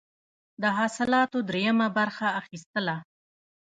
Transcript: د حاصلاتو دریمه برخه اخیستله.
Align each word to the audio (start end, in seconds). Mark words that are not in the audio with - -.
د 0.61 0.63
حاصلاتو 0.77 1.37
دریمه 1.49 1.87
برخه 1.97 2.27
اخیستله. 2.41 2.95